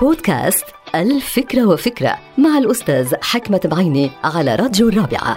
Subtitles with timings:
[0.00, 5.36] بودكاست الفكرة وفكرة مع الأستاذ حكمة بعيني على راديو الرابعة.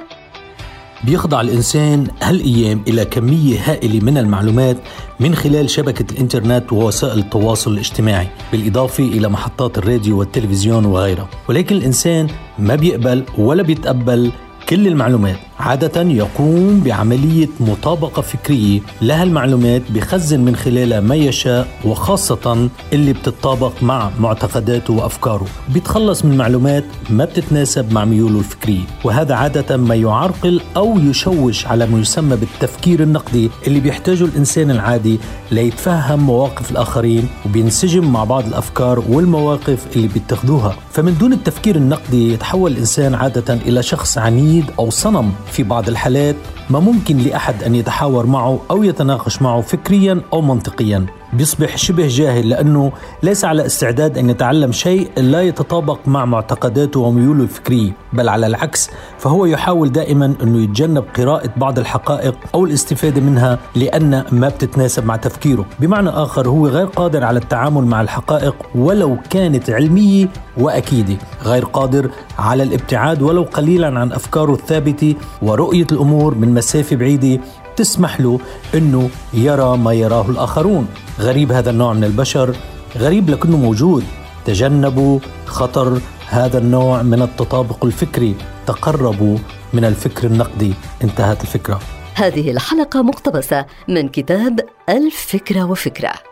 [1.04, 4.78] بيخضع الإنسان هالأيام إلى كمية هائلة من المعلومات
[5.20, 11.30] من خلال شبكة الإنترنت ووسائل التواصل الاجتماعي بالإضافة إلى محطات الراديو والتلفزيون وغيرها.
[11.50, 12.28] ولكن الإنسان
[12.60, 14.32] ما بيقبل ولا بيتقبل
[14.70, 15.38] كل المعلومات.
[15.60, 23.84] عادة يقوم بعملية مطابقة فكرية لها المعلومات بخزن من خلالها ما يشاء وخاصة اللي بتتطابق
[23.84, 25.46] مع معتقداته وأفكاره.
[25.70, 31.86] بيتخلص من معلومات ما بتتناسب مع ميوله الفكرية وهذا عادة ما يعرقل أو يشوش على
[31.86, 35.20] ما يسمى بالتفكير النقدي اللي بيحتاجه الإنسان العادي
[35.52, 40.76] ليتفهم مواقف الآخرين وبينسجم مع بعض الأفكار والمواقف اللي بيتخذوها.
[40.92, 45.32] فمن دون التفكير النقدي يتحول الإنسان عادة إلى شخص عنيد أو صنم.
[45.52, 46.36] في بعض الحالات
[46.70, 51.06] ما ممكن لأحد أن يتحاور معه أو يتناقش معه فكريا أو منطقيا.
[51.34, 52.92] بيصبح شبه جاهل لأنه
[53.24, 58.90] ليس على استعداد أن يتعلم شيء لا يتطابق مع معتقداته وميوله الفكرية بل على العكس
[59.18, 65.16] فهو يحاول دائما أنه يتجنب قراءة بعض الحقائق أو الاستفادة منها لأن ما بتتناسب مع
[65.16, 65.66] تفكيره.
[65.80, 71.16] بمعنى آخر هو غير قادر على التعامل مع الحقائق ولو كانت علمية وأكيدة.
[71.44, 77.42] غير قادر على الابتعاد ولو قليلا عن أفكاره الثابتة ورؤية الأمور من مسافة بعيدة
[77.78, 78.40] تسمح له
[78.76, 80.88] أنه يرى ما يراه الآخرون.
[81.20, 82.56] غريب هذا النوع من البشر
[82.98, 84.04] غريب لكنه موجود.
[84.46, 88.36] تجنبوا خطر هذا النوع من التطابق الفكري.
[88.68, 89.38] تقربوا
[89.74, 90.74] من الفكر النقدي.
[91.04, 91.80] انتهت الفكرة.
[92.16, 96.27] هذه الحلقة مقتبسة من كتاب الفكرة وفكرة.